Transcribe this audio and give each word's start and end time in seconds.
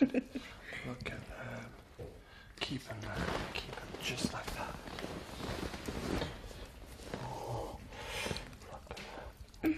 Look 0.00 1.06
at 1.06 1.06
them. 1.06 1.20
Keep 2.60 2.88
them 2.88 2.96
there. 3.02 3.16
Keep 3.54 3.70
them 3.76 3.88
just 4.02 4.32
like 4.32 4.46
that. 4.54 4.74
Oh, 7.22 7.76
that. 9.62 9.74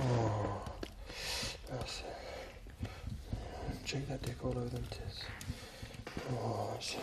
oh. 0.00 0.62
Shake 3.84 4.06
that 4.08 4.20
dick 4.22 4.36
all 4.44 4.50
over 4.50 4.68
them 4.68 4.84
tits. 4.90 5.22
Oh, 6.30 6.70
that's 6.74 6.92
it. 6.92 6.98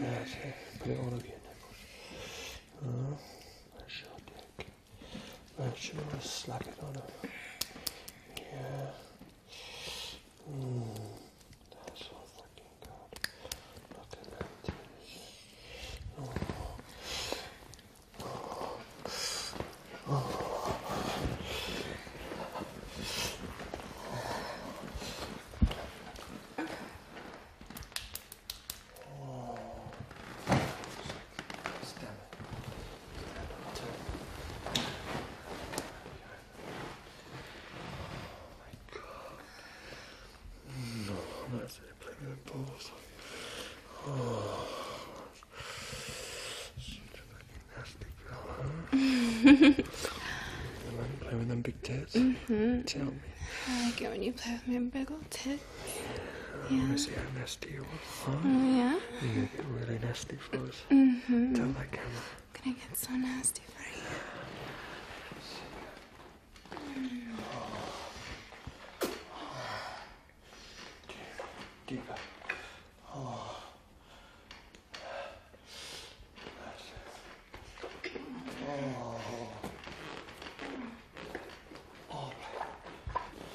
That's 0.00 0.32
it. 0.32 0.54
Put 0.78 0.88
it 0.92 0.98
all 0.98 1.08
over 1.08 1.26
your 1.26 1.40
nipples. 1.44 1.80
Oh, 2.86 3.18
that's 3.78 4.00
your 4.00 4.16
dick. 4.26 4.66
That's 5.58 5.92
yours. 5.92 6.24
Slap 6.24 6.62
it 6.62 6.78
on 6.82 6.94
her. 6.94 7.28
Yeah. 8.38 8.86
Mm, 10.50 10.96
that's 11.84 12.02
all 12.12 12.26
fucking 12.34 12.74
good. 12.80 13.12
Look 13.90 14.12
at 14.12 14.24
that 14.38 14.48
titties. 14.64 15.12
Oh. 20.08 20.76
Stand 31.82 31.86
it. 31.86 31.86
Stand 31.86 32.10
it. 32.10 32.16
Turn. 33.74 33.96
Oh 37.96 38.00
my 38.58 38.72
god. 38.94 39.38
No, 41.06 41.16
that's 41.58 41.76
it. 41.78 41.94
Play 42.00 42.14
with 42.20 42.44
the 42.44 42.50
balls. 42.52 42.86
Oh. 44.06 44.66
Such 46.78 47.14
a 47.14 47.16
fucking 47.30 47.64
nasty 47.76 48.10
girl, 48.26 48.44
you 49.44 49.74
to 49.74 49.82
play 51.20 51.34
with 51.34 51.48
them 51.48 51.62
big 51.62 51.82
tits? 51.82 52.14
Mm-hmm. 52.14 52.82
Tell 52.82 53.04
me. 53.06 53.12
I 53.68 53.86
like 53.86 54.00
it 54.02 54.10
when 54.10 54.22
you 54.22 54.32
play 54.32 54.52
with 54.52 54.66
my 54.68 54.78
big 54.80 55.10
old 55.10 55.30
tits. 55.30 55.62
I 56.68 56.72
want 56.72 56.92
to 56.92 56.98
see 56.98 57.12
how 57.12 57.38
nasty 57.38 57.70
you 57.70 57.80
are. 57.82 57.86
Huh? 58.24 58.38
Oh, 58.44 58.76
yeah? 58.76 58.98
Gonna 59.20 59.46
get 59.46 59.64
really 59.70 59.98
nasty 59.98 60.36
for 60.36 60.58
us. 60.58 60.82
Mm-hmm. 60.90 61.54
Tell 61.54 61.66
that 61.66 61.90
camera. 61.90 62.22
Gonna 62.52 62.76
get 62.76 62.96
so 62.96 63.12
nasty 63.12 63.62
for 63.74 63.82
you. 63.82 64.04
Deeper. 71.86 72.18
Oh. 73.12 73.56
That's 76.64 76.84
it. 78.04 78.20
Oh. 78.68 79.20
Oh. 82.12 82.32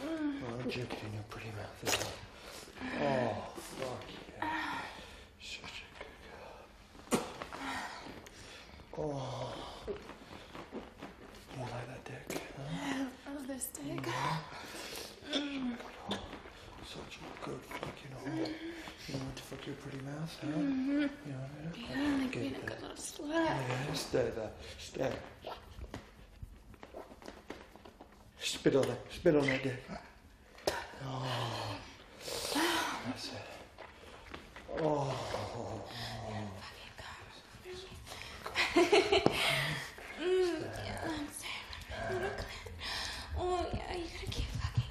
Oh, 0.05 0.59
I'm 0.59 0.69
jerking 0.69 0.99
in 1.07 1.13
your 1.13 1.23
pretty 1.29 1.51
mouth 1.51 1.83
as 1.85 1.93
well. 1.97 2.13
Oh, 3.01 3.33
fuck 3.55 4.03
yeah. 4.37 4.81
Such 5.41 5.77
a 5.79 5.87
good 5.97 6.15
girl. 7.11 7.23
Oh. 8.97 9.53
You 9.87 9.93
like 11.59 11.87
that 11.87 12.05
dick, 12.05 12.41
huh? 12.57 13.05
Oh, 13.27 13.45
this 13.45 13.67
dick. 13.73 14.07
Mm. 15.33 15.77
Such 16.85 17.19
a 17.19 17.45
good 17.45 17.59
fucking 17.67 18.13
hole. 18.23 18.49
You 19.07 19.13
want 19.17 19.35
to 19.35 19.43
fuck 19.43 19.65
your 19.65 19.75
pretty 19.75 19.97
mouth, 20.05 20.37
huh? 20.39 20.47
Mm-hmm. 20.47 21.01
You 21.01 21.07
want 21.33 21.51
it? 21.65 21.79
Yeah, 21.89 22.17
like 22.19 22.31
being 22.31 22.55
a 22.55 22.65
good 22.65 22.81
little 22.81 22.95
slut. 22.95 23.29
Yeah, 23.33 23.93
stay 23.93 24.31
there. 24.33 24.51
Stay. 24.79 25.11
Spit 28.39 28.75
on 28.77 28.83
it. 28.85 29.01
Spit 29.13 29.35
on 29.35 29.45
that 29.45 29.63
dick. 29.63 29.83
Oh. 31.05 31.77
That's 33.05 33.27
it. 33.27 34.81
Oh. 34.81 35.13
Yeah, 38.75 38.83
I'm 41.05 41.29
sorry. 41.31 42.11
Little 42.11 42.29
clit. 42.31 42.73
Oh, 43.37 43.65
yeah, 43.73 43.95
you 43.95 44.03
gotta 44.13 44.27
keep 44.29 44.43
fucking 44.45 44.81
me. 44.81 44.85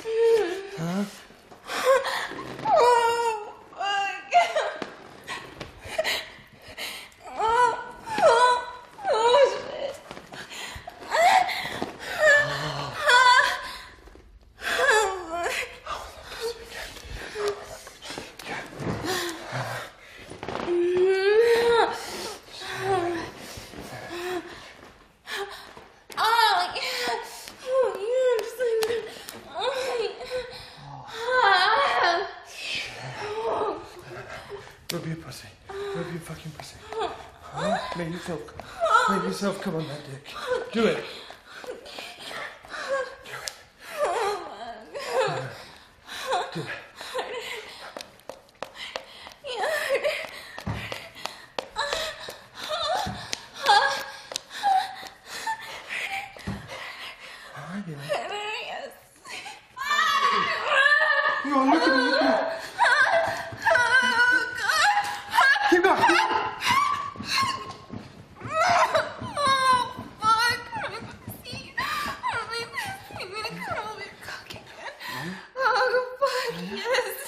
Huh? 0.00 1.04
Oh, 2.66 3.52
fuck. 3.74 4.32
Oh, 7.36 7.78
oh, 8.20 8.64
oh, 9.10 9.38
shit. 9.50 9.96
Oh, 26.16 26.72
yeah. 26.74 27.14
Oh, 27.70 27.94
yeah, 28.00 28.32
I'm 28.32 28.40
just 28.40 28.58
like 28.58 28.78
that. 28.88 29.04
Oh, 29.50 29.72
yeah. 30.00 30.46
Ah. 31.08 32.28
Rub 34.92 35.06
your 35.06 35.16
pussy. 35.16 35.48
Rub 35.68 36.10
your 36.10 36.20
fucking 36.20 36.52
pussy. 36.52 36.76
Huh? 37.52 37.78
Make 37.96 38.12
yourself. 38.12 38.40
Make 39.10 39.22
yourself 39.24 39.60
come 39.60 39.76
on 39.76 39.86
that 39.88 40.00
dick. 40.10 40.34
Do 40.72 40.86
it. 40.86 41.04
Alright, 57.56 57.86
you 57.86 57.94
know. 57.94 58.02
Yes. 58.10 58.90
Come 61.42 61.54
on, 61.54 61.64
look 61.70 61.82
at 61.82 61.88
me, 61.88 61.92
look 62.02 62.22
at 62.22 62.28
me. 62.30 62.48
Keep 65.70 65.82
going. 65.82 65.98
Oh, 68.40 68.92
fuck. 70.20 70.60
My 70.80 70.98
pussy. 71.00 71.58
Oh, 71.78 71.82
my 72.48 72.62
pussy. 72.72 73.20
I'm 73.20 73.28
gonna 73.30 73.52
curl 73.64 73.92
your 73.98 74.14
cock 74.22 74.48
again. 74.48 74.64
Oh, 75.56 75.88
fuck, 76.20 76.52
yes. 76.72 77.20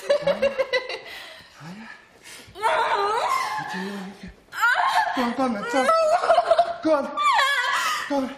Go 5.17 5.23
on, 5.23 5.33
go 5.37 5.43
on, 5.43 5.53
man. 5.53 5.65
Go 5.73 5.79
on. 5.81 5.87
Go 6.83 6.95
on. 6.95 7.11
Go 8.09 8.17
on. 8.17 8.31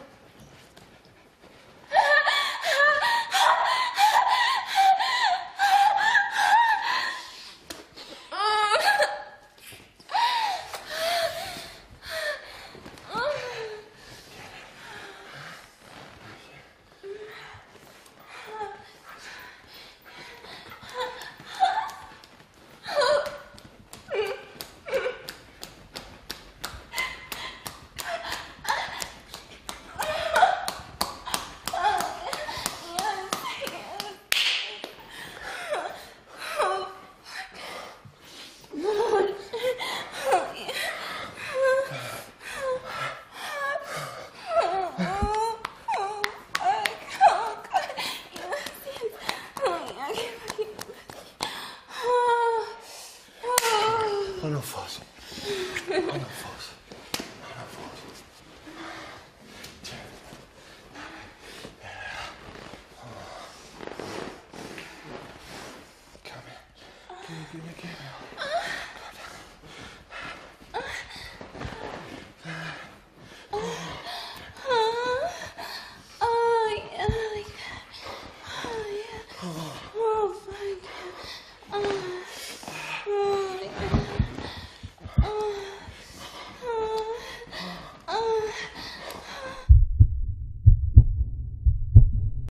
Oh. 79.45 79.83
oh 79.85 79.92